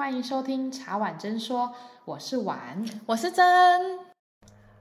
[0.00, 1.74] 欢迎收听茶碗真说，
[2.06, 3.44] 我是碗，我是真。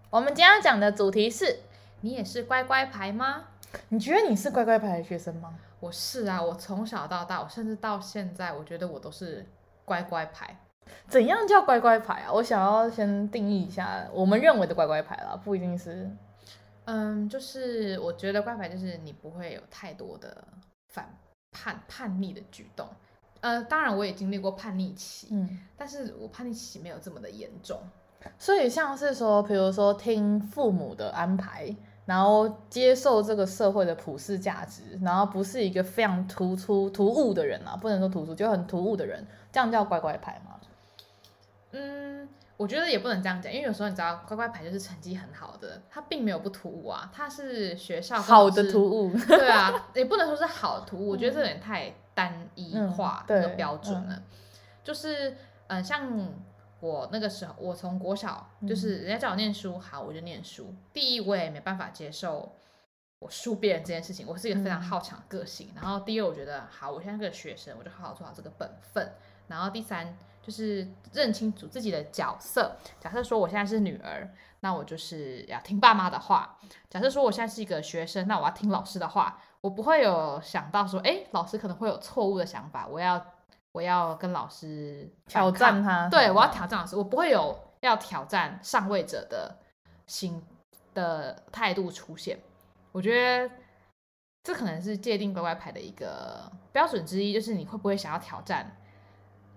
[0.09, 1.59] 我们今天要讲的主题是：
[1.99, 3.43] 你也是乖乖牌吗？
[3.89, 5.53] 你觉得你是乖乖牌的学生吗？
[5.81, 9.45] 我是啊，我从小到大，我甚至到现在，我觉得我都是
[9.83, 10.57] 乖乖牌。
[11.09, 12.31] 怎样叫乖乖牌啊？
[12.31, 16.09] 我想要先定义一下我们认为的乖乖牌啦，不一定是。
[16.85, 20.45] 嗯，就是我觉得乖牌就是你不会有太多的
[20.87, 21.13] 反
[21.51, 22.87] 叛叛逆的举动。
[23.41, 27.79] 呃，当然我也经历过叛逆期，嗯，但是我叛逆期没有这么的严重，
[28.37, 31.73] 所以像是说，比如说听父母的安排，
[32.05, 40.55] 然后接受这个社会的普世价值，然后不是一个非常突出突兀的人啊，不能说突出，就很突兀的人，这样叫乖乖牌吗？
[41.71, 51.93] 嗯，我觉得也不能这样讲，因为有时候你知道，乖乖牌就是成绩很好的，他并没有不突兀啊，他是学校好的突兀，对啊， 也不能说是好突兀，我觉得这有点太。
[52.19, 54.23] 单一化的标准了，嗯嗯、
[54.83, 55.37] 就是嗯、
[55.77, 56.27] 呃，像
[56.81, 60.75] 我那个时候，我从国小就是人家叫我念书，好，我就念书。
[60.91, 62.53] 第一，我也没办法接受
[63.19, 65.69] 我输别人这件事情，我是一个非常好强个性。
[65.69, 69.13] 嗯、然后第二，我觉得好，我现在是个学生，我就好好做好这个本分。
[69.47, 72.75] 然后第三，就是认清楚自己的角色。
[72.99, 76.57] 假设说我现在是女儿，那我就是要听爸妈的话；
[76.89, 79.41] 假设说我现在是一个学生，那我要听老师的话。
[79.61, 83.21] 我不会有想到说，哎，老师可能会有错误的想法，我要
[83.73, 89.53] 我要跟老师挑战他，对，我要挑战老师，我不会有要挑战上位者的
[90.07, 90.41] 心
[90.93, 92.39] 的态度出现。
[92.91, 93.13] 我觉
[93.47, 93.53] 得
[94.43, 98.75] 这可能是界定乖乖牌的一个标准之一，就是你会不会想要挑战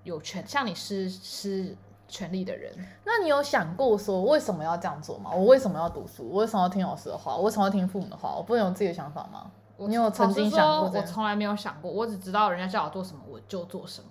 [0.03, 1.77] 有权向你施施
[2.09, 2.75] 权力的人？
[3.05, 5.31] 那你有想过说为什么要这样做吗？
[5.31, 6.29] 我为什么要读书？
[6.29, 7.37] 我为什么要听老师的话？
[7.37, 8.35] 我为什么要听父母的话？
[8.35, 9.51] 我不能有自己的想法吗？
[9.89, 11.01] 你有曾经想过？
[11.01, 14.09] 我从来没有想过，我只知道人家叫我做什么我就做什么。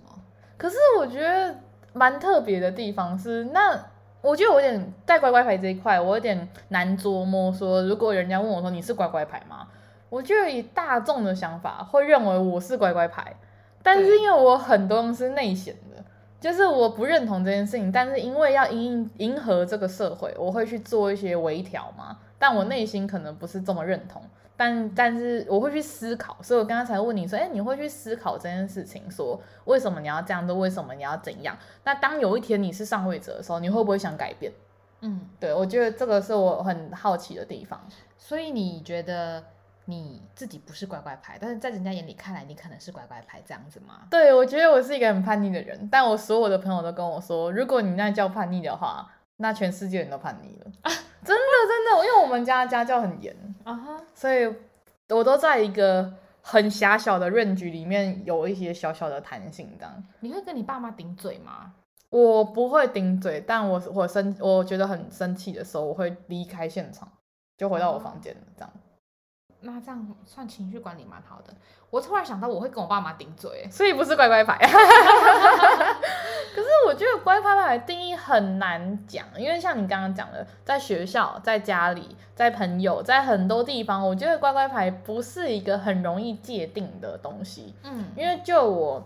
[0.56, 1.54] 可是我觉得
[1.92, 3.78] 蛮特别的地方是，那
[4.20, 7.52] 我觉得我有点在乖乖牌这一块，我有点难琢磨。
[7.52, 9.66] 说如果人家问我说你是乖乖牌吗？
[10.08, 13.34] 我觉得以大众的想法会认为我是乖乖牌，
[13.82, 16.04] 但是因为我很多东西是内显的，
[16.38, 22.18] 就是我不认同这件事情，但是因为要迎迎合这个社会，我会去做一些微调嘛。
[22.38, 24.20] 但我内心可能不是这么认同。
[24.62, 31.58] 但但是我会去思考，所以我刚刚才问你说，哎，你会去思考这件事情，说为什么你要这样做，为什么你要怎样？
[31.82, 34.52] 那当有一天你是上位者的时候，你会不会想改变？
[35.00, 37.84] 嗯，对，我觉得这个是我很好奇的地方。
[38.16, 39.42] 所以你觉得
[39.86, 44.02] 你自己不是乖乖牌，但是在人家眼里看来，你可能是乖乖牌这样子吗？
[44.08, 49.10] 对，我觉得我是一个很叛逆的人，但我所有的朋友都跟我说，如果你那叫叛逆的话，
[49.42, 50.72] 那全世界人都叛逆了。
[50.82, 50.90] 啊
[51.24, 54.02] 真的真的，因为我们家家教很严啊哈，uh.
[54.14, 54.52] 所以
[55.08, 60.02] 我都在一个很狭小的 range 里面，有一些小小的弹性这样。
[60.20, 61.74] 你会跟你爸妈顶嘴吗？
[62.10, 67.10] 我不会顶嘴，但我我生我觉得很生气的时候，我会离开现场，
[67.56, 68.72] 就回到我房间这样。
[69.62, 71.52] 那这样算情绪管理蛮好的。
[71.90, 74.56] 我突然想到，我会跟我爸妈顶嘴，所以不是乖乖牌。
[76.54, 87.74] 可是我觉得乖乖牌的定义很难讲，因为像你刚刚讲的，在学校、在家里、在朋友、在很多地方，我觉得乖乖牌不是一个很容易界定的东西。
[87.82, 89.02] 嗯，因为就我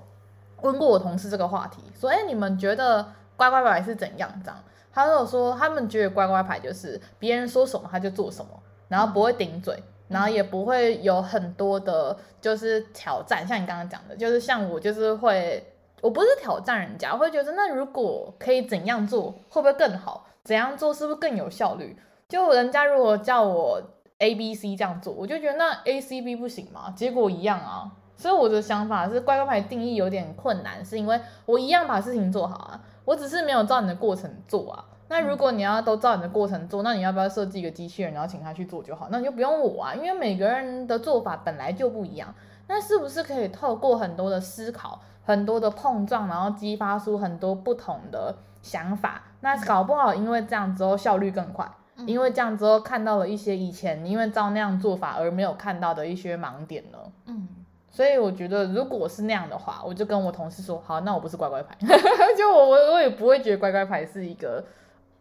[0.62, 3.06] 问过我同事这个话题，说：“哎，你们觉得
[3.36, 4.58] 乖乖牌是怎样？”这样，
[4.92, 8.50] 他就说他们觉得乖乖牌就是别人说什么他就做什么，
[8.88, 13.46] 然后不会顶嘴，然后也不会有很多的，就是挑战。
[13.46, 15.72] 像你刚刚讲的，就是像我就是会。
[16.02, 20.26] 我不是挑战人家，我会觉得那如果可以怎样做，会不会更好？
[20.44, 21.96] 怎样做是不是更有效率？
[22.28, 23.82] 就人家如果叫我
[24.18, 26.92] A B C 这样做，我就觉得那 A C B 不行吗？
[26.94, 27.90] 结果一样啊。
[28.14, 34.84] 所以我的想法是乖乖牌定义有点困难，是因为我一样把事情做好啊，我只是没有照你的过程做啊。
[35.08, 39.08] 那如果你要都照你的过程做，那你要不要设计一个机器人，然后请他去做就好？
[39.10, 42.34] 那你就不用我啊，因为每个人的做法本来就不一样。
[42.68, 45.00] 那是不是可以透过很多的思考？
[45.24, 49.22] 很多的碰撞，然后激发出很多不同的想法。
[49.41, 56.98] 那搞不好，因为这样之后效率更快，嗯、因为这样之后看到了一些以前因为照那样做法而没有看到的一些盲点呢。
[57.26, 57.48] 嗯，
[57.91, 61.76] 所以我觉得，如果是那样的话，我就跟我同事说，好，那我不是乖乖牌，
[62.38, 64.64] 就我我我也不会觉得乖乖牌是一个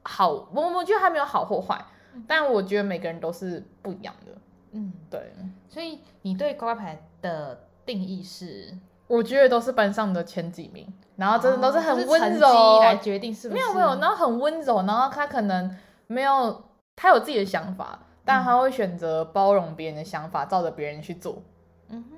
[0.05, 1.83] 好，我我觉得还没有好或坏，
[2.27, 4.31] 但我觉得每个人都是不一样的。
[4.71, 5.33] 嗯，对。
[5.67, 8.77] 所以你对乖乖牌的定义是？
[9.07, 13.61] 我觉得都是班上的前几名，然后真的都是很温柔来决定是不是？
[13.61, 15.75] 没有没有，然后很温柔，然后他可能
[16.07, 16.63] 没有
[16.95, 21.41] 他有自己的想法，但他会选择包容别人的想法，照着别人去做。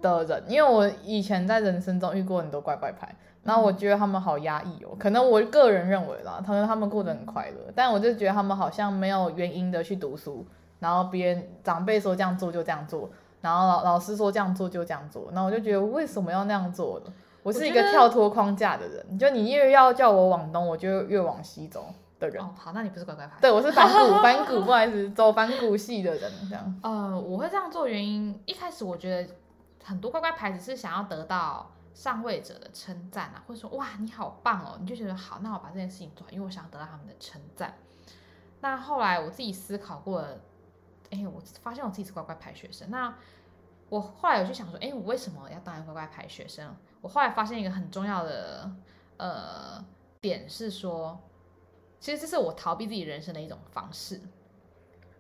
[0.02, 3.14] 的人，因为我以前在人生中遇过很多乖乖牌，
[3.48, 10.46] 然后我觉得他们好压抑哦，可能我个人认为啦，可能他们过得很快乐，但我就觉得他们好像没有原因的去读书，
[10.80, 13.10] 然后别人长辈说这样做就这样做，
[13.40, 17.14] 然后老老师说这样做就这样做，然后我就觉得为什么要那样做呢？
[17.42, 21.86] 我是一个跳脱框架的人，就你越要叫我往东，我就越往西走
[22.20, 22.44] 的人。
[22.44, 23.38] 哦，好，那你不是乖乖牌？
[23.40, 26.76] 对，我是反骨， 反骨，不好意思，走反骨系的人这样。
[26.84, 29.34] 呃，我会这样做原因，一开始我觉得。
[29.84, 31.66] 很多乖乖牌只是想要得到
[31.98, 37.74] 上位者的称赞啊，或者说哇你好棒哦，你就觉得好，那我把这件事情做好，因为我想要得到他们的称赞。
[38.62, 40.40] 那后来我自己思考过了，
[41.10, 42.92] 哎，我发现我自己是乖乖牌学生。
[42.92, 43.18] 那
[43.90, 46.76] 我后来有去想说，哎，我为什么要当乖乖牌学生？
[47.02, 48.72] 我后来发现一个很重要的
[49.18, 49.84] 呃
[50.22, 51.20] 点是说，
[52.00, 54.22] 其实这是我逃避自己人生的一种方式。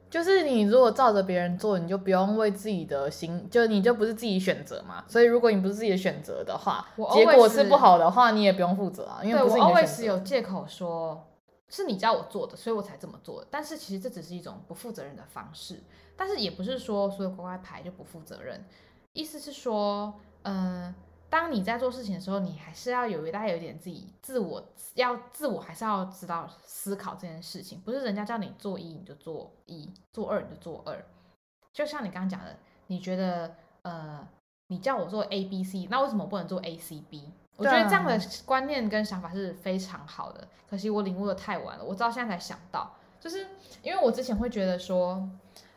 [0.09, 5.03] 就是你如果照着别人做，你就不用为自己的心，就你就不是自己选择嘛。
[5.07, 10.01] 所以如果你不是自己的选择的话，结果是不好的话，你也不用负责啊，因为不是你的选择。
[10.01, 11.27] 对，我 always 有借口说
[11.69, 13.47] 是你叫我做的，所以我才这么做的。
[13.51, 15.83] 但是其实这只是一种不负责任的方式。
[16.15, 18.65] 但是也不是说所有乖乖牌就不负责任，
[19.13, 20.13] 意思是说，
[20.43, 20.95] 嗯、呃。
[21.29, 24.63] 当你在做事情的时候，你还是要有一大有一点自己自我，
[24.93, 31.05] 要自我还是要知道思考这件事情，不是人家叫你做一你就做一，做二你就做二。
[31.73, 32.55] 就像你刚刚讲的，
[32.87, 34.25] 你觉得呃，
[34.67, 37.31] 你叫我做 A B C，那为什么不能做 A C B？
[37.57, 40.47] 我觉得这样的观念跟想法是非常好的。
[40.69, 43.47] 可惜我领悟的太晚了，我知道现在才想到，就是
[43.83, 45.29] 因为我之前会觉得说，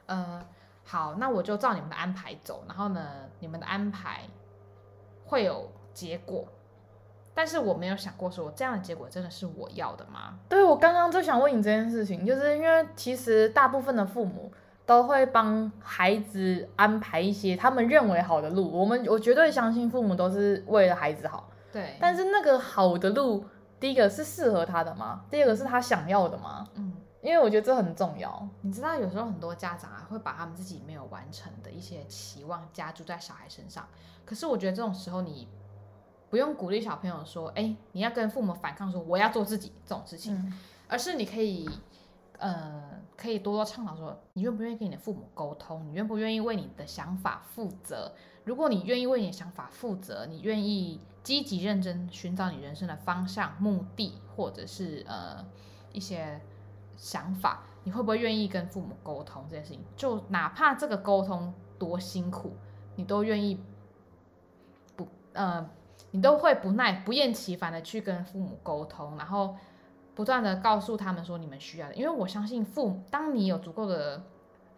[0.07, 0.47] 呃，
[0.85, 4.23] 好，那我就照你们的安排走，然后呢，你们的安排。
[5.31, 6.45] 会有结果，
[7.33, 10.41] 但是我没有想过说这样的结果真的是我要的吗？
[10.49, 14.53] 对，我刚刚就想问你这件事情，就是因为其实大部分的父母
[14.85, 18.69] 都会帮孩子安排一些他们认为好的路。
[18.77, 21.49] 我们我绝对相信父母都是为了孩子好。
[21.73, 23.45] 对，但是那个好的路，
[23.79, 25.21] 第一个是适合他的吗？
[25.31, 26.67] 第二个是他想要的吗？
[26.75, 28.49] 嗯，因为我觉得这很重要。
[28.63, 33.87] 你知道，有时候很多家长啊，会把他们自己没有完成的一些期望加注在小孩身上。
[34.25, 35.49] 可是我觉得这种时候，你
[36.31, 40.35] 不用鼓励小朋友说：“哎，你要跟父母反抗，说我要做自己这种事情。
[40.35, 40.59] 嗯”
[40.89, 41.69] 而是你可以，
[42.39, 42.83] 呃，
[43.17, 45.87] 可以多多倡导说，你愿不愿意跟你的父母沟通？
[45.87, 48.13] 你愿不愿意为你的想法负责？
[48.45, 55.45] 如果你愿意为你的想法负责，你愿意积极认真寻找你人生的方向、目的，或者是呃
[55.93, 56.41] 一些
[57.01, 59.81] 想法，你会不会愿意跟父母沟通这件事情？
[59.97, 62.55] 就哪怕这个沟通多辛苦，
[62.95, 63.59] 你都愿意
[64.95, 65.09] 不。
[65.33, 65.67] 呃，
[66.11, 69.57] 你都会不耐、不厌其烦的去跟父母沟通，然后
[70.15, 71.95] 不断的告诉他们说你们需要的。
[71.95, 74.23] 因为我相信父母，当你有足够的，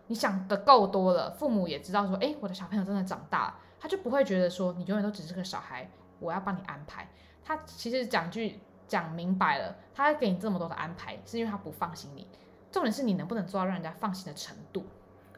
[0.07, 5.91] 你想的够多了，父母也知道说，哎，我的小朋友真的长大了，他就不会觉得说你永远都只是个小孩，
[6.21, 7.09] 我要帮你安排。
[7.43, 8.61] 他其实讲句
[8.93, 12.29] 讲明白了，他给你这么多的安排，是因为他不放心你。
[12.71, 14.85] 重点是你能不能做到让人家放心的程度。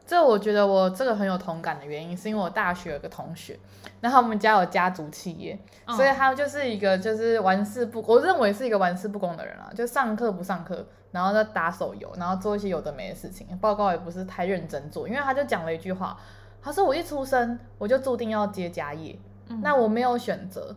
[0.05, 3.57] 这我觉得我这个很有同感的原因，是因为我大学有个同学，
[4.01, 16.17] 然后我们家有家族企业，哦、所以他就是一个就是玩世不，我认为是一个玩世不恭的人啊，就上课不上课，然后在打手游，然后做一些有的没的事情，报告也不是太认真做，因为他就讲了一句话，
[16.61, 19.17] 他说我一出生我就注定要接家业，
[19.49, 20.75] 嗯、那我没有选择，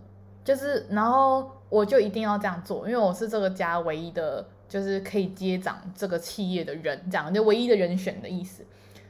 [0.49, 8.64] 就是然后我就一定要这样做，因为我是这个家唯一的，就是可以接掌这个企业的人，这样就唯一的人选的意思。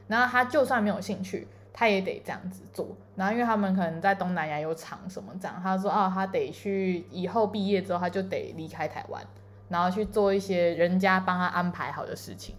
[0.09, 2.89] 然后他就算没有兴趣，他也得这样子做。
[3.15, 9.25] 然后因为他们可能在东南亚有厂什么这样，他说啊，他得去以后毕业之后他就得离开台湾，
[9.69, 12.53] 然后去做一些人家帮他安排好的事情。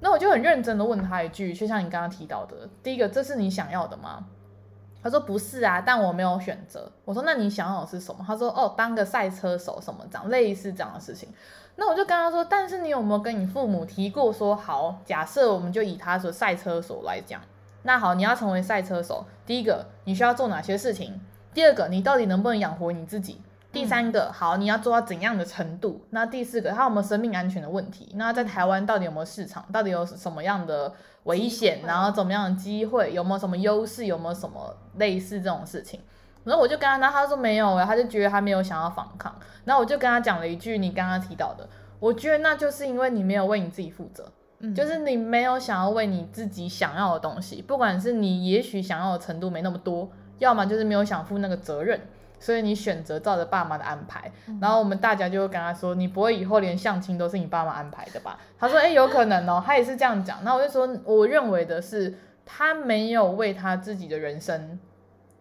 [0.00, 4.26] 那我就很认真的问他一句，就像你刚刚提到的，第一个，这是你想要的吗？
[5.04, 6.90] 他说不是啊，但我没有选择。
[7.04, 8.24] 我说那你想要是什么？
[8.26, 11.28] 他说哦，当个赛车手什么这样，类似这样的事情。
[11.76, 17.42] 那我就跟他说，但是你有没有跟你父母提过说，好，假设我们就以他说赛车手来讲，
[17.82, 21.20] 那好，你要成为赛车手，第一个你需要做哪些事情？
[21.52, 23.42] 第二个，你到底能不能养活你自己？
[23.74, 26.06] 第三个，好，你要做到怎样的程度？
[26.10, 28.12] 那第四个，他有没有生命安全的问题？
[28.14, 29.66] 那在台湾到底有没有市场？
[29.72, 30.92] 到底有什么样的
[31.24, 31.80] 危险？
[31.84, 33.12] 然后怎么样的机会？
[33.12, 34.06] 有没有什么优势？
[34.06, 36.00] 有没有什么类似这种事情？
[36.44, 39.34] 然后我就跟他，那他说没有，他就觉得他没有想要反抗。
[39.64, 52.00] 然后我就跟他讲了一句你刚刚提到的，我觉得那就是因为你没有为你自己负责，嗯，就是你没有想要为你自己想要的东西，不管是你也许想要的程度没那么多，要么就是没有想负那个责任，
[52.38, 54.30] 所以你选择照着爸妈的安排。
[54.60, 58.38] 然后我们大家就会跟他说，你不会以后连相亲都是你爸妈安排的吧？
[58.58, 60.42] 他说，诶，有可能哦，他也是这样讲。
[60.44, 62.14] 那我就说，我认为的是
[62.46, 64.78] 他没有为他自己的人生。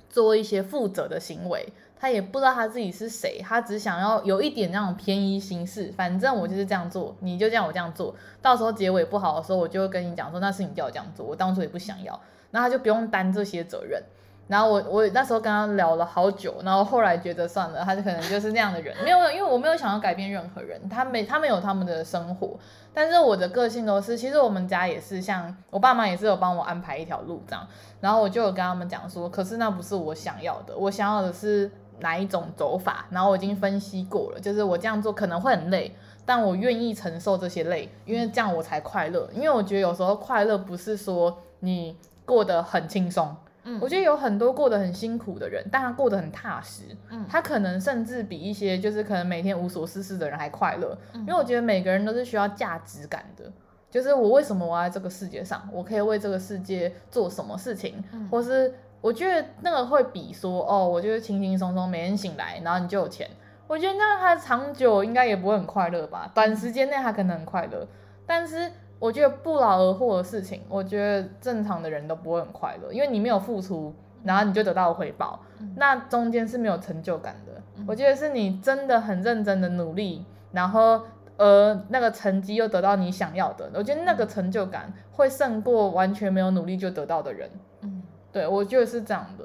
[0.09, 12.21] 做一些负责的行为，他也不知道他自己是谁，他只想要有一点那种便宜行事，反正我就是这样做，你就这样我这样做，到时候结尾不好的时候，我就会跟你讲说那是你叫我这样做，我当初也不想要，
[12.51, 14.03] 那他就不用担这些责任。
[14.47, 22.59] 然后我我那时候跟他聊了好久，然后后来觉得算了，他就可能就是那样的人，没有，因为我没有想要改变任何人，他没他们有他们的生活，
[22.93, 27.65] 但是我的个性都是，其实我们家也是像我爸妈也是有帮我安排一条路这样，
[28.01, 35.95] 然后我就有跟他们讲说，可是那不是我想要的，我想要的是哪一种走法，然后我已经分析过了，就是我这样做可能会很累，
[36.25, 43.33] 但我愿意承受这些累，因为这样我才快乐，因为我觉得有时候快乐不是说你过得很轻松。
[43.63, 46.83] 嗯，我觉得有很多过得很辛苦的人，但他过得很踏实。
[47.09, 50.97] 嗯，他可能甚至比一些就是可能每天无所事事的人还快乐。
[51.13, 53.51] 嗯，因为我觉得每个人都是需要价值感的，
[53.89, 63.29] 就是我为什么我要在这个世界上，我可以为这个世界做什么事情，嗯，或是我觉得那个会比说哦，我就是轻轻松松每天醒来，然后你就有钱。
[63.65, 67.87] 我觉得那他长久应该也不会很快乐吧，短时间内他可能很快乐，
[68.25, 68.71] 但是。
[69.03, 73.93] 我觉得不劳而获的事情，我觉得正常的人都不会很快乐，因为你没有付出，
[74.23, 77.61] 然后你就得到回报，嗯、那中间是没有成就感的。
[77.75, 81.01] 嗯、我觉得是你真的很认真的努力，然后
[81.35, 87.49] 呃那个成绩又得到你想要的，我觉得那个成就感会胜过完全没有努力就得到的人。
[87.81, 89.43] 嗯，对，我觉得是这样的。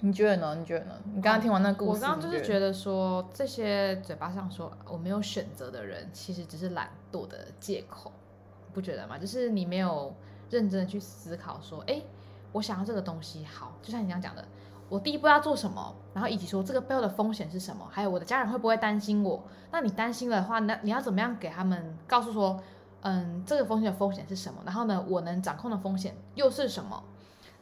[0.00, 0.54] 你觉得呢？
[0.58, 0.92] 你觉得呢？
[1.14, 8.10] 你刚刚听完那个故事，我刚刚就是觉得说，这些嘴巴上说我没有选择的人，其实只是懒惰的借口。
[8.76, 9.16] 不觉得吗？
[9.16, 10.14] 就是你没有
[10.50, 12.02] 认真的去思考，说，哎，
[12.52, 14.44] 我想要这个东西好，就像你这样讲的，
[14.90, 19.42] 我第一步要做什么，然后以及说这个背后的风险是什么，还有我的家人会不会担心我？
[19.70, 22.60] 那你担心的话，那你要怎么样给他们告诉说，
[23.00, 24.60] 嗯，这个风险的风险是什么？
[24.66, 27.02] 然后呢，我能掌控的风险又是什么？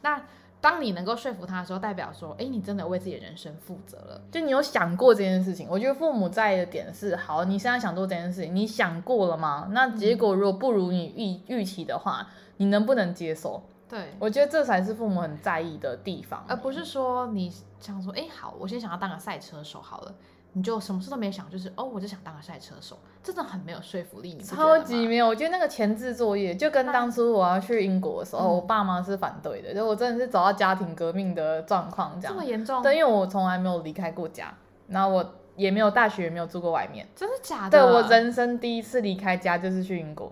[0.01, 0.21] 那。
[0.65, 5.67] 当你能够说服他的时候，代表说，哎，你真的为自己的人生负责了，就你有想过这件事情。
[5.69, 9.67] 我觉得父母在意的点是，好，你现在想做这件事情，你想过了吗？
[9.69, 11.13] 那结果如果不如你
[11.47, 13.61] 预预期的话，你能不能接受？
[13.87, 20.15] 对，我觉得这才是父母很在意的地方，而不是说你想说，哎，好，我先想要当个赛车手好了。
[20.57, 24.33] 你就什么事都没想，就是哦，我就想当个赛车手，真的很没有说服力。
[24.35, 32.33] 你超级没有，我觉得那个前置作业就跟当初我要去英国的时候，嗯、我爸妈是反对的，就我真的是走到家庭革命的状况这样。
[32.33, 32.81] 这么严重？
[32.81, 34.53] 对，因为我从来没有离开过家，
[34.87, 37.05] 然后我也没有大学也没有住过外面。
[37.13, 37.77] 真的假的？
[37.77, 40.31] 对，我人生第一次离开家就是去英国，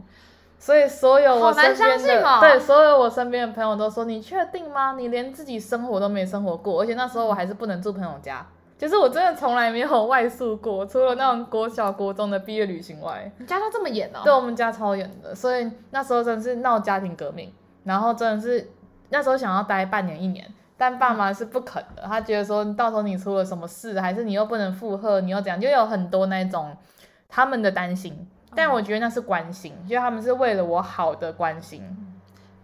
[0.57, 4.93] 所以所有我身边的、哦、对所有我身边的朋友都说：“你确定吗？
[4.97, 8.47] 你连自己生活都没生活过，而且那时候我还是不能住朋友家。”
[8.83, 13.31] 就是我真的从来没有外宿过，除了那种国小、国中的毕业旅行外。
[13.37, 14.19] 你家都这么严哦？
[14.25, 17.49] 对，我们家超严的，所以那时候真的是闹家庭革命，
[17.85, 18.69] 然后真的是
[19.07, 26.75] 那时候想要待半年、一年，但爸妈是不肯的，他觉得说到时候你出了什么事，还是你又不能负荷，你又怎样，就有很多那种
[27.29, 28.27] 他们的担心。
[28.53, 31.81] 但我觉得那是关心，就他们是为了我好的关心。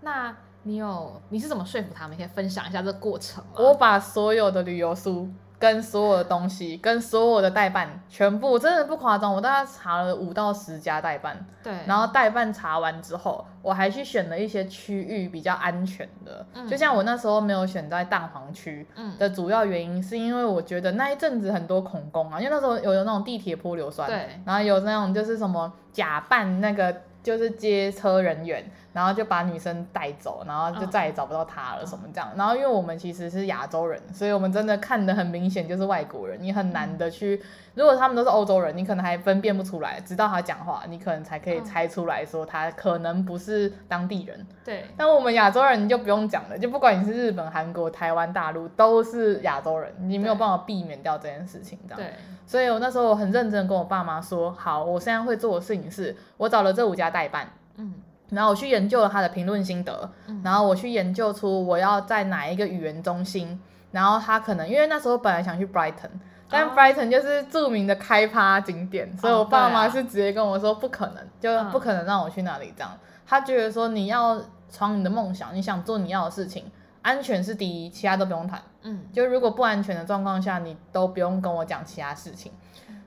[0.02, 2.18] 那你有你是怎么说服他们？
[2.18, 3.52] 可以分享一下这个过程吗？
[3.56, 5.30] 我把所有的旅游书。
[5.60, 18.88] 跟所有的东西，跟所有的代办，全部真的不夸张，我大概查了五到十家代办，对，然后代办查完之后，我还去选了一些区域比较安全的，嗯、就像我那时候没有选在蛋黄区，
[19.18, 28.64] 的主要原因是因为我觉得那一阵子很多恐攻啊，因为那时候有有那种地铁泼硫酸，对，然后有那种就是什么假扮那个就是接车人员。
[28.94, 32.32] 然后就把女生带走，然后就再也找不到她了，什么这样。
[32.36, 37.42] 然后因为我们其实是亚洲人，所以我们真的看的很明显就是外国人，你很难的去。
[37.76, 44.46] 如果他们都是欧洲人，你可能还分辨不出来，直到他讲话，你可能才可以猜出来说他可能不是当地人。
[44.66, 44.86] 对。
[44.98, 51.98] 但我们亚洲人你就不用讲了，就不管你是日本、韩国、台湾、大陆，都是亚洲人，你没有办法避免掉这件事情，这样。
[51.98, 52.14] 对。
[52.46, 57.94] 所以我那时候我很认真跟我爸妈说，好，我现在会做的事情是，我找了这五家代办，嗯。
[58.30, 63.60] 然后我去研究了他的评论心得，嗯、然后我去研究出我要在哪一个语言中心，
[63.92, 66.10] 然后他可能因为那时候本来想去 Brighton，
[66.50, 72.92] 但 Brighton 就是著名的开趴景点，哦、所以我爸妈是直接跟我说不可能，哦、就不可能让我去那里这样。
[72.94, 74.40] 嗯、他觉得说你要
[74.72, 76.66] 闯你的梦想，你想做你要的事情，
[77.02, 78.62] 安全是第一，其他都不用谈。
[78.84, 82.52] 嗯，就如果不安全的状况下，你都不用跟我讲其他事情。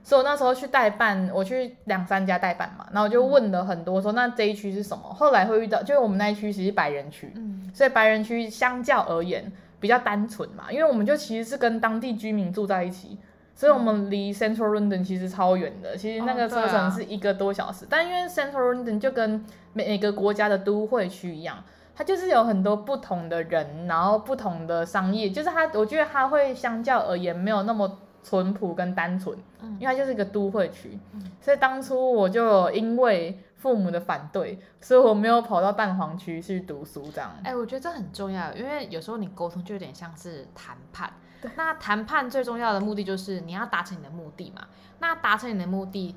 [0.03, 5.03] 所以我那时候去代办，我去两三家代办嘛，然后我就问了很多说，说那这一区是什么？
[5.13, 13.17] 后来会遇到，就是我们那一区其实是白人区，嗯，所以白人区相较而言比较单纯嘛，因为我们就其实是跟当地居民住在一起，
[13.55, 21.63] 所以我们离 Central London 其实超远的，其实那个车程是一个多小时，哦啊、但因为 Central London 就跟每个国家的都会区一样，
[21.95, 37.31] 它就是有很多不同的人，然后不同的商业，就是它，我觉得它会相较而言没有那么淳朴跟单纯，嗯，因为它就是一个都会区，嗯，所以当初我就因为父母的反对，所以我没有跑到蛋黄区去读书这样。
[37.43, 41.11] 哎、欸，我觉得这很重要，因为有时候你沟通就有点像是谈判，
[41.41, 44.67] 对，那谈判最重要的目的就是你要达成你的目的嘛，
[44.99, 46.15] 那达成你的目的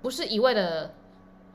[0.00, 0.94] 不是一味的。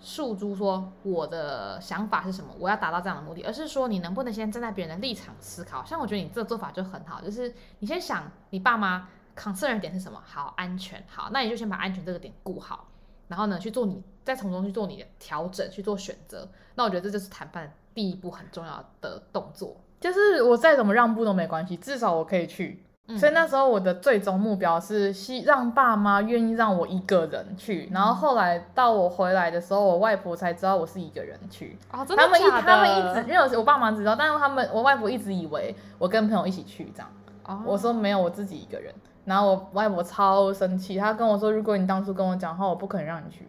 [0.04, 5.86] 诉诸说我的想法是什么，我要达到这样的目的，而是说你能不能先站在别人的立场思考。
[5.86, 12.88] 像我觉得你这个做法就很好，就是你先想你爸妈 concern 点是什么，好，安全，好，那你就先把安全这个点顾好，
[13.28, 16.48] 然后呢去做你，再从中去做你的调整，去做选择。
[16.76, 22.84] 那我觉得这就是谈判第一步很重要的动作，就是我再怎么让步都没关系，至少我可以去。
[23.18, 31.78] 所以那时候我的最终目标是希让爸妈愿意让我一个人去，然后后来到我回来的时候，我外婆才知道我是一个人去。
[31.92, 32.40] 哦，真的假的？
[32.40, 37.10] 他们一他们一直因为我爸妈知道，但是他们我外婆一直以为我跟朋友一起去这样。
[37.44, 38.94] 哦，我说没有，我自己一个人。
[39.26, 43.48] 然后我外婆超生气，她跟我说，如果你当初跟我讲的话，我不可能让你去。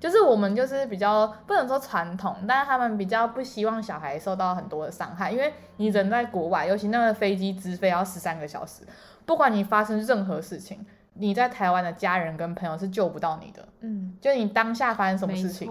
[0.00, 8.84] 就是我们就是比较不能说传统，但是他们比较不希望小孩受到很多的伤害，因为你人在国外，尤其那个飞机直飞要十三个小时，
[9.26, 10.86] 不管你发生任何事情，
[11.18, 13.66] 你在台湾的家人跟朋友是救不到你的。
[13.80, 15.70] 嗯，就你当下发生什么事情，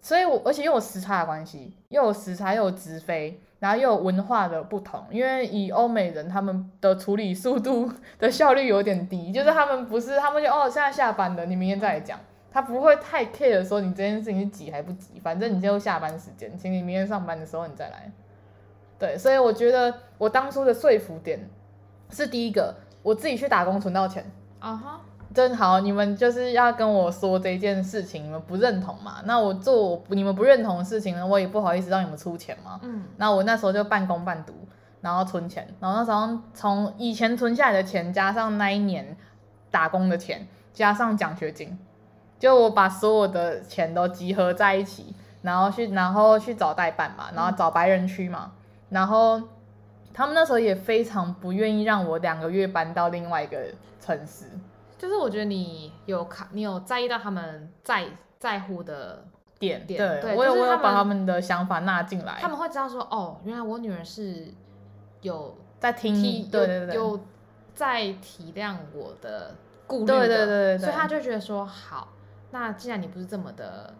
[0.00, 12.18] 所以我而且又有时差的关系，又有时差又有直飞，然后又有文化的不同，因为以欧美人他们的处理速度 的效率有点低，就是他们不是他们就哦现在下班了，你明天再来讲。
[12.52, 18.10] 他不会太 care 说你这件事情是急还不急，反正你就下班时间，请你明天上班的时候你再来。
[18.98, 21.48] 对，所以我觉得我当初的说服点
[22.10, 24.28] 是第一个，我自己去打工存到钱。
[24.60, 25.00] 啊哈，
[25.34, 29.16] 真好，你们就是要跟我说这件事情，你们不认同嘛？
[29.24, 32.78] 那我做你们不认同的事情呢，我也不好意思让你们出钱嘛。
[32.82, 34.54] 嗯，那我那时候就半工半读，
[35.00, 39.16] 然后存钱，然后那时候从以前存下来的钱，加上那一年
[39.70, 41.78] 打工的钱，加上奖学金。
[42.38, 48.52] 就我把所有的钱都集合在一起，然后去，然后去找代办嘛，然后找白人区嘛，
[48.88, 49.40] 然后
[50.12, 53.66] 他们那时候也非常不愿意让我两个月搬到另外一个
[54.00, 54.46] 城市。
[54.98, 58.06] 就是我觉得你有卡，你有在意到他们在
[58.38, 59.24] 在乎的
[59.58, 64.48] 点，点对，对我有我有把他们的想法纳进来，他们会知道说，哦，原来我女儿是
[65.22, 66.14] 有在听，
[66.50, 67.18] 对对对，有
[67.74, 69.54] 在体谅我的
[69.86, 72.08] 顾虑的，对对对对，所以他就觉得说好。
[72.50, 73.94] 那既然你不是这么的，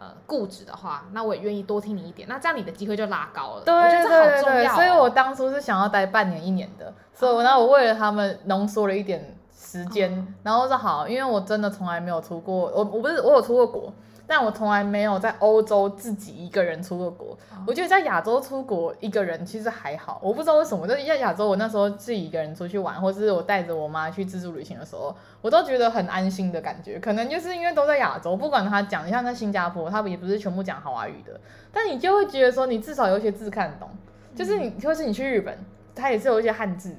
[0.00, 2.28] 呃，固执的话，那我也愿意多听你一点。
[2.28, 3.62] 那这样你的机会就拉高了。
[3.64, 13.92] 对对对对，所以我当初是想要待半年一年的，所以我那我为了他们浓缩了一点时间，嗯、然后说好，因为我真的从来没有出过，我我不是我有出过国。
[14.28, 17.28] 但我从来没有在欧洲自己一个人出过国。
[17.28, 17.38] Oh.
[17.66, 20.20] 我觉得在亚洲出国一个人其实还好。
[20.22, 27.00] 我不知道为什么，就是在亚洲，我那时候自己一个人出去玩，或者是我带着我妈去自助旅行的时候，我都觉得很安心的感觉。
[27.00, 31.40] 可能就是因为都在亚洲，不管他讲，你像在新加坡，他也不是全部讲华语的，
[31.72, 33.88] 但你就会觉得说，你至少有一些字看得懂。
[34.36, 35.58] 就是你，或是你去日本，
[35.94, 36.94] 他也是有一些汉字。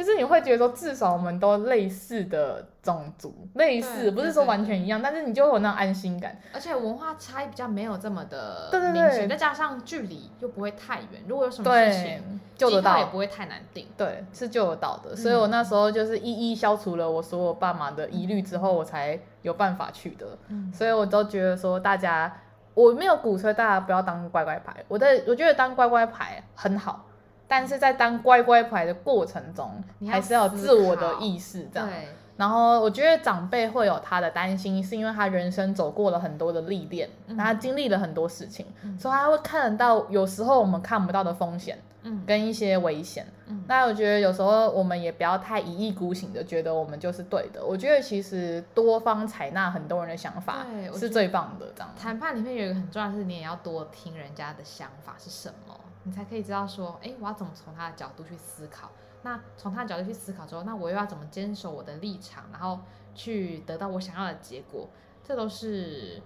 [0.00, 12.96] 就是你会觉得说，至少我们都类似的种族，类似不是说完全一样，但是你就会有那种安心感，而且文化差异比较没有这么的明显，对对对，再加上距离又不会太远，如果有什么事情救得到。
[12.96, 15.14] 也不会太难定，对，是救得到的。
[15.14, 20.26] 所以我那时候就是一一消除了我所有爸妈的疑虑之后，我才有办法去的。
[20.48, 22.34] 嗯，所以我都觉得说，大家
[22.72, 27.04] 我没有鼓吹大家不要当乖乖牌，我的我觉得当乖乖牌很好。
[27.50, 31.88] 但是在当乖乖牌的过程中，你还是要有自我的意识这样。
[32.36, 38.64] 然后我觉得长辈会有他的担心，是因为他人生走过了很多的历练，他经历了很多事情，
[38.96, 41.76] 所以他会看得到有时候我们看不到的风险，
[42.24, 43.26] 跟一些危险。
[43.66, 47.66] 那我觉得有时候我们也不要太一意孤行的觉得我们就是对的。
[47.66, 51.66] 我觉得其实多方采纳很多人的想法是最棒的。
[51.74, 55.74] 这样谈判里面有一个很重要的是，你也要多听人家的想法是什么。
[56.10, 58.90] 你才可以知道说，哎，我要怎么从他的角度去思考？
[59.22, 62.80] 那从他的角度去思考之后，那我又要怎么坚守我的立场，然后
[63.14, 64.88] 去得到我想要的结果？
[65.22, 66.20] 这都是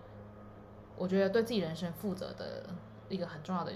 [0.96, 2.64] 我觉得对自己人生负责的
[3.10, 3.72] 一个很重要的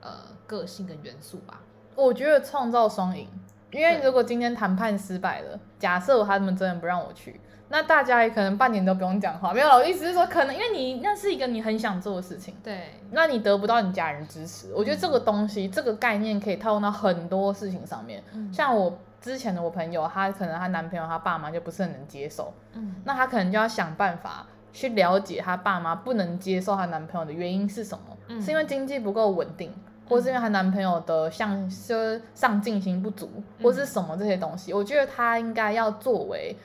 [0.00, 1.60] 呃个性跟元素吧。
[1.94, 3.28] 我觉得创造双赢，
[3.70, 7.38] 因为如果今天谈判失败了，假设他们真的不让我去。
[7.74, 18.22] 那大家也可能半年都不用讲话，没有，我意思是说，可能因为你那是一个你很想做的事情，对，那你得不到你家人支持，我觉得这个东西，嗯、这个概念可以套用到很多事情上面。
[18.32, 29.74] 嗯、像我之前的我朋友，她可能她男朋友她爸妈就不是很能接受，嗯，那她可能就要想办法去了解她爸妈不能接受她男朋友的原因是什么，嗯、是因为经济不够稳定，
[30.08, 36.56] 或是因为她男朋友的像是上进心不足，嗯、或是什么这些东西，我觉得她应该要作为，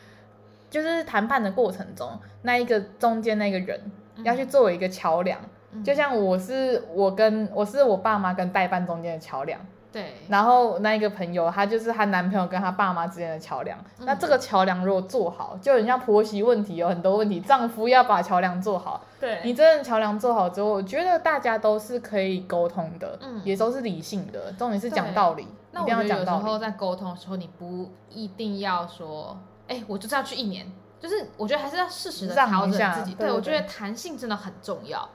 [0.70, 2.10] 就是谈判的过程中
[2.44, 5.40] 那一个中间那个人，嗯、要去作为一个桥梁，
[5.72, 9.60] 嗯、就像我是我跟我是我爸妈跟代办中间的桥梁。
[9.92, 13.76] 对，然后那一个朋友，她就是她男朋友跟她爸妈之间的桥梁。
[13.98, 19.04] 嗯、那这个桥梁如果做好，就很像婆媳问题有很多问题，丈夫要把桥梁做好。
[19.20, 25.48] 对，你真的桥梁做好之后，我觉得大家都是可以沟通的，嗯，也都是理性的，重点是讲道理。
[25.72, 29.36] 那我觉得有时候在沟通的时候，你不一定要说，
[29.70, 33.16] 哎，我就是要去一年，就是我觉得还是要适时的调整自己。
[33.16, 35.10] 对，对，我觉得弹性真的很重要。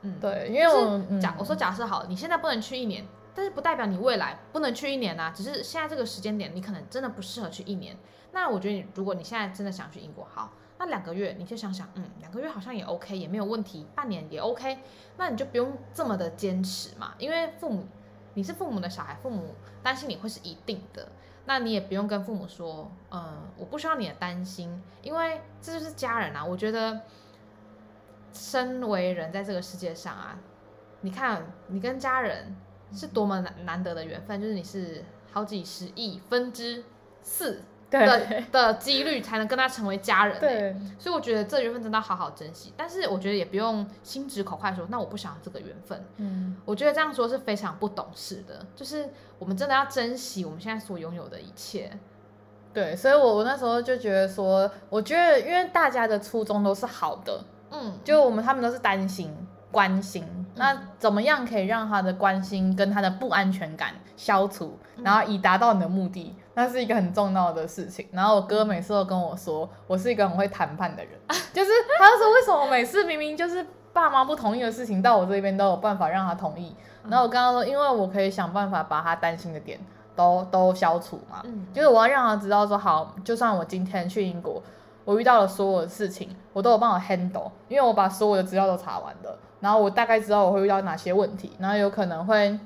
[0.00, 3.06] 嗯，对，因为我假我说假设好，你现在不能去一年。
[3.34, 7.96] 但是不代表你未来不能去一年啊，只是现在这个时间点你可能真的不适合去一年。
[8.32, 14.78] 那我觉得你如果你现在真的想去英国，好，那两个月你就想想，嗯，两个月好像也 OK，也没有问题，半年也 OK，
[15.18, 17.86] 那你就不用这么的坚持嘛，因为父母
[18.34, 21.08] 你是父母的小孩，父母担心你会是一定的，
[21.48, 26.44] 那你也不用跟父母说，嗯，我不需要你的担心，因为这就是家人啊。
[26.44, 27.00] 我觉得
[28.32, 30.38] 身为人在这个世界上啊，
[31.00, 32.54] 你看你跟家人。
[32.90, 36.82] 是多么难难得的缘分，就是你是好几十亿分之
[37.20, 40.38] 四的对的几率才能跟他成为家人。
[40.38, 42.72] 对，所以我觉得这缘分真的要好好珍惜。
[42.76, 46.04] 但是我觉得也不用心直口快说，那我不想要这个缘分。
[46.16, 48.64] 嗯，我觉得这样说是非常不懂事的。
[48.74, 51.90] 就是我们真的要珍惜我们现在所拥有的一切。
[52.72, 59.34] 对，所以我我那时候就觉得说，我觉得因为大家的初衷都是好的，嗯，就我们他们都是担心。
[59.70, 60.24] 关心，
[60.58, 68.06] 那怎么样可以让他的关心跟他的不安全感消除，然后以达到你的目的，那是一个很重要的事情。
[68.12, 71.12] 然后我哥每次都跟我说，我是一个很会谈判的人，
[71.54, 76.74] 就是他就说，为什么每次明明就是爸妈不同意的事情，到我这边都有办法让他同意。
[77.08, 79.78] 然后我刚刚说，因为我可以想办法把他担心的点
[80.14, 81.42] 都都消除嘛，
[81.72, 84.62] 就是我要让他知道说，好，就算我今天去英国，
[85.04, 89.38] 我遇到了所有的事情，我都有办法 handle，因为我把所有的资料都查完了。
[89.60, 92.58] 然后我大概知道我会遇到哪些问题，然后有可能会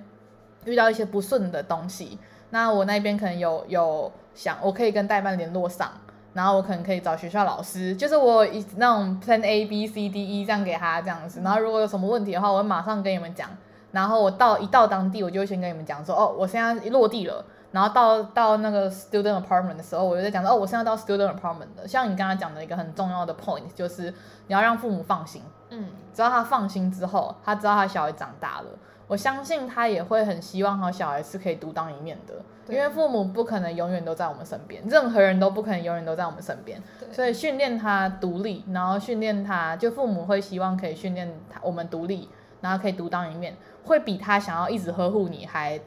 [0.64, 2.18] 遇到一些不顺的东西。
[2.50, 5.90] 那我那边可能有有想，我可以跟代办联络上，
[6.34, 11.40] 然后我可能可以找学校老师，就是我一那种 plan A B C D E 这样给他这样子。
[11.42, 13.48] 然后如果有什么问题的话，我会马上跟你们讲。
[13.90, 17.44] 然后我到一到当地，我就会先跟你们讲说，哦，我现在一落地了。
[17.70, 21.88] 然后到到那个 student apartment 的时候，我就在讲说，哦，我现在到 student apartment 的。
[21.88, 24.10] 像你刚刚讲的一个很重要的 point，就是
[24.46, 25.42] 你要让父母放心。
[25.72, 28.66] 嗯，只要他放心之后，他知道他小孩长大了，
[29.08, 32.34] 我相信他也会很希望他小孩是可以独当一面的。
[32.68, 36.80] 因为父母不可能永远都在我们身边，任何人都不可能永远都在我们身边。
[37.00, 42.28] 对所以训练他独立，然后训练他，就父母会希望可以训练他我们独立，
[42.60, 45.80] 然后可以独当一面，会比他想要一直呵护你还。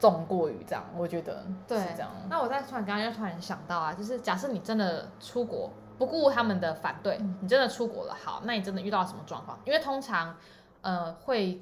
[0.00, 2.08] 重过于这样，我觉得对是这样。
[2.30, 9.58] 那我在突然刚刚又突然想到啊，就是假设你真的出国，不顾他们的反对，嗯、你真的出国了，好，那你真的遇到了什么状况？
[9.66, 10.34] 因为通常，
[10.80, 11.60] 呃，会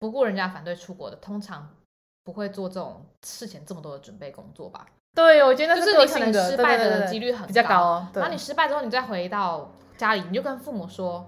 [0.00, 1.68] 不顾人家反对出国的，通常
[2.24, 4.84] 不会做这种事前这么多的准备工作吧？
[5.14, 8.06] 对，我觉得就是你可能失败的几率很高，比较高。
[8.14, 11.24] 然后你失败之后，你再回到家里，你就跟父母说。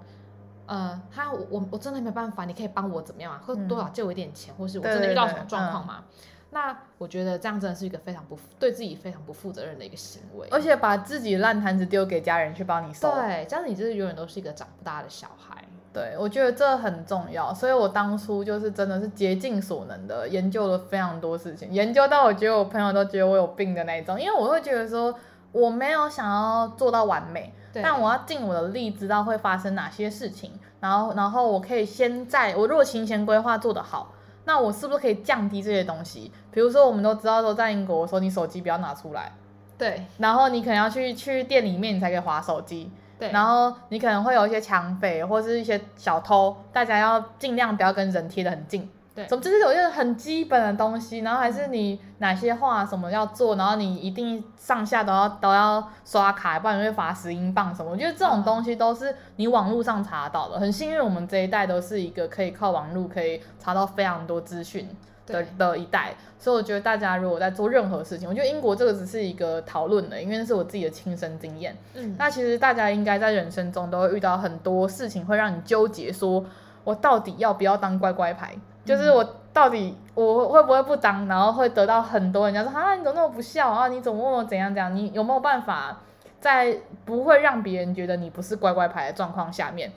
[0.64, 3.42] 呃，他我我真的没办法，你可以帮我怎么样啊？
[3.44, 6.04] 或多少借我一点钱，嗯、或是我真的遇到什么状况吗？
[6.06, 6.14] 嗯、
[6.52, 15.64] 那我觉得这样真的是一个非常不对自己非常不负责任的一个行为，而且把自己烂摊子丢给家人去帮你收，对，这样你就是永远都是一个长不大的小孩。
[15.92, 25.14] 对，我觉得这很重要，所以我当初就是真的是竭尽所能的研究了非常多事情，研究到我觉得我朋友都觉得我有病的那一种，因为我会觉得说
[25.52, 27.54] 我没有想要做到完美。
[27.74, 34.12] 但我要尽我的力，知道会发生哪些事情，然后，然后我可以先在我如果行前规划做得好，
[34.44, 36.32] 那我是不是可以降低这些东西？
[36.50, 39.32] 比如说，我们都知道说，在英国说你手机不要拿出来，
[39.78, 48.90] 对，然后你可能要去去店里面，你才可以划手机，对，然后你可能会有一些抢匪或是一些小偷，大家要尽量不要跟人贴得很近。
[49.14, 57.90] 对，总之是有一些很基本的东西，然后还是你哪些话什么要做，然后你一定上下都要都要刷卡，不然你会罚十英镑什么。
[57.90, 60.58] 我觉得这种东西都是你网络上查到的。
[60.58, 64.88] 很幸运，我们这一代都是一个可以靠网络可以查到非常多资讯
[65.26, 71.76] 的的一代，所以我觉得大家如果在做任何事情，我觉得英国这个只是一个讨论的，因为那是我自己的亲身经验。
[71.92, 76.42] 嗯，那其实大家应该在人生中都会遇到很多事情，会让你纠结，说
[76.82, 78.54] 我到底要不要当乖乖牌？
[78.84, 83.88] 就是我到底我会不会不当，然后会得到很多人家说啊，你怎么那么不孝啊？
[83.88, 84.94] 你怎么那么怎样怎样？
[84.94, 86.00] 你有没有办法
[86.40, 89.92] 在不会让别人觉得你不是乖乖牌的状况下面，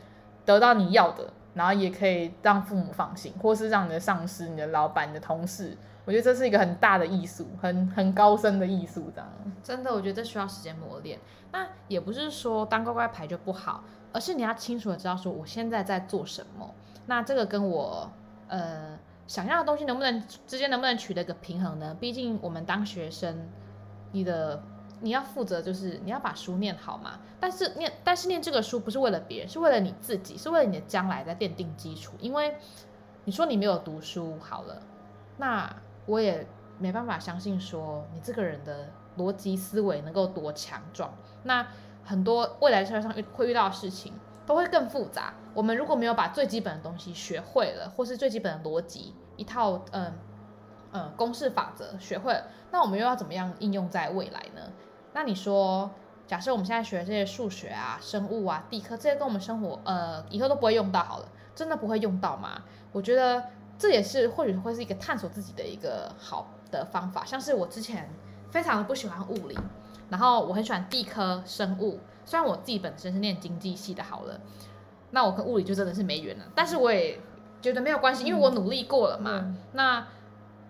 [0.46, 9.28] 得到你要的，然后也可以让父母放心，或是让你的上司、你的老板、你的同事，我觉得这是一个很大的艺术，很很高深的艺术，这样。
[9.64, 11.18] 真的，我觉得这需要时间磨练。
[11.52, 16.70] 那也不是说当乖乖牌就不好，而是你要清楚的知道说我现在在做什么。
[17.08, 18.12] 那这个跟我
[18.48, 21.96] 呃想要的东西能不能之间能不能取得一个平衡呢？
[22.00, 23.48] 毕竟我们当学生，
[24.12, 24.62] 你的。
[25.02, 27.20] 你要负责，就是你要把书念好嘛。
[27.38, 32.14] 但是念，但是念这个书不是为了别人，是为了你自己，是为了你的将来在奠定基础。
[32.22, 32.56] 因为
[33.26, 34.82] 你说你没有读书好了，
[35.36, 35.70] 那
[36.06, 36.48] 我也
[36.80, 41.14] 没办法相信说你这个人的逻辑思维能够多强壮。
[41.44, 41.68] 那
[42.06, 44.14] 很多未来社会上遇会遇到的事情
[44.46, 45.34] 都会更复杂。
[45.54, 50.14] 我们如果没有把最基本的东西学会了，或是最基本的逻辑一套，嗯
[50.92, 54.62] 嗯，公式法则学会了，那我们又要怎么样应用在未来呢？
[55.14, 55.90] 那你说，
[56.28, 62.64] 假设我们现在学的这些数学啊、生物啊、地科这些，跟我们生活呃以后都不会用到，好了，真的不会用到吗？
[62.92, 63.44] 我觉得
[63.78, 67.26] 这也是或许会是一个探索自己的一个好的方法。
[67.26, 68.10] 像是我之前
[68.50, 69.58] 非常的不喜欢物理，
[70.10, 74.40] 然后我很喜欢地科生物，虽然我自己本身是念经济系的，好了，
[75.12, 76.46] 那我跟物理就真的是没缘了。
[76.54, 77.20] 但是我也
[77.62, 79.42] 觉得没有关系，因为我努力过了嘛。
[79.44, 80.08] 嗯、那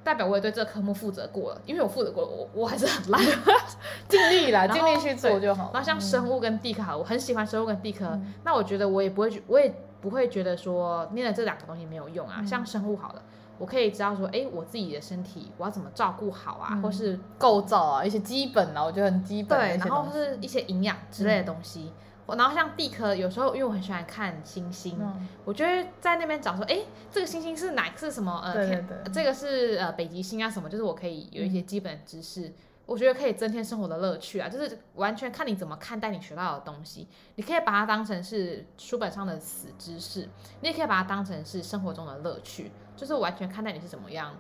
[0.03, 3.21] 代表我也对这个科目负责过了，因为我负责过了，我我还是很烂，
[4.07, 5.71] 尽力啦， 尽力去做就好。
[5.73, 12.35] 然后像生物跟地科，嗯、我很喜欢生物跟地科，嗯、那我觉得我也不会觉，我也不会觉得说念了这两个东西没有用啊。
[12.39, 13.21] 嗯、像生物好了，
[13.57, 19.59] 我可以知道说，哎，我自己的身体我要怎么照顾好啊，嗯、或是构造啊，一些基本啊，我觉得很基本。
[19.59, 21.81] 对，然后是一些营养之类的东西。
[21.81, 21.91] 嗯
[22.27, 26.79] 然后像地壳，有时候因为我很喜欢看星星，嗯、我觉得在那边找说，哎，
[27.11, 28.41] 这个星星是哪是什么？
[28.43, 30.67] 呃，对对对这个是呃北极星啊什么？
[30.67, 32.53] 就是我可以有一些基本的知识，嗯、
[32.85, 34.49] 我觉得可以增添生活的乐趣啊。
[34.49, 40.29] 就是完全看你怎么看待你学到的东西，你可以把它当成是书本上的死知识，
[40.61, 44.35] 你也可以把它当成是生活中的乐趣，就是完全看待你是怎么样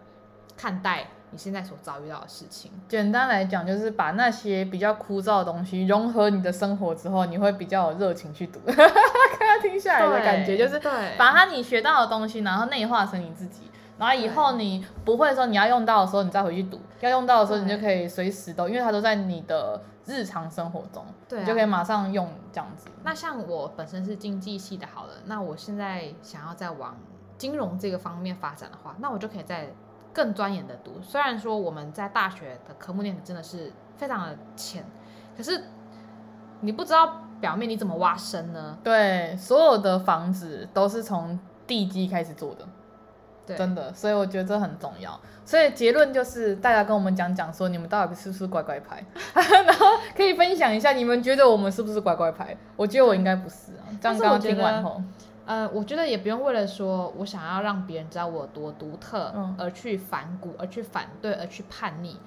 [0.55, 1.07] 看待。
[1.31, 8.61] 你现在所遭遇到的事情，简单来讲，就是把那些比较枯燥的东西融合你的生活之后，你会比较有热情去读。
[8.65, 10.79] 刚刚听下来的感觉就是，
[11.17, 13.63] 把它你学到的东西，然后内化成你自己，
[13.97, 22.87] 然后以后你不会说你要用到的时候，你再回去读；要用到的时候，你就可以随时都，因为它都在你的日常生活中，对，你就可以马上用这样子。
[23.03, 26.97] 那像我本身是经济系的，好了，那我现在想要再往
[27.37, 29.73] 金融这个方面发展的话，那我就可以在。
[30.15, 34.81] 更钻研的读，虽然说我们在大学的科目念的真的是非常的浅，
[35.35, 35.61] 可是
[36.61, 38.77] 你不知道表面你怎么挖深呢？
[38.81, 42.65] 对，所有的房子都是从地基开始做的，
[43.45, 45.19] 对，真的，所以我觉得这很重要。
[45.45, 49.03] 所以结论就是，大家跟我们讲讲说，你们到底是不是乖乖牌，
[49.33, 52.57] 然后可以分享一下，你们觉得我们是不是乖乖牌？
[52.75, 53.85] 我觉得我应该不是啊。
[54.01, 55.01] 这样刚刚听完后。
[55.45, 62.17] 呃，我觉得也不用为了说我想要让别人知道我有多独特，嗯，而去反骨，而去反对，而去叛逆。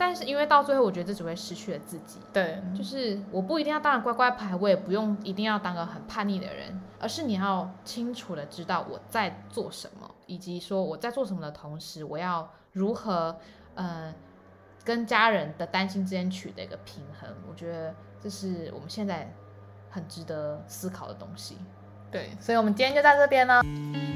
[0.00, 2.18] 但是因为到最后，我觉得这只会失去了自己。
[2.32, 13.36] 对，就是我不一定要当个乖乖牌，我也不用一定要当个很叛逆的人，而是你要清楚的知道我在做什么，以及说我在做什么的同时，我要如何，
[13.74, 14.14] 呃，
[14.82, 17.28] 跟家人的担心之间取得一个平衡。
[17.46, 19.30] 我觉得这是我们现在
[19.90, 21.58] 很值得思考的东西。
[22.10, 23.62] 对，所以我们今天就到这边了。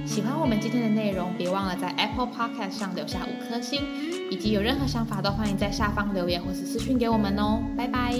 [0.04, 3.82] 喜欢我们今天的内容，别忘了在 Apple Podcast 上留下五颗星，
[4.30, 7.62] 以及有任何想法都欢迎在下方留言或是私讯给我们哦。
[7.76, 8.14] 拜拜。